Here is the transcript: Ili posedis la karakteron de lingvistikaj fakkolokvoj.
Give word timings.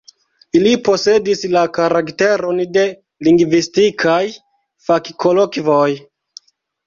Ili 0.59 0.69
posedis 0.85 1.43
la 1.55 1.61
karakteron 1.75 2.61
de 2.79 2.85
lingvistikaj 3.27 4.19
fakkolokvoj. 4.87 5.89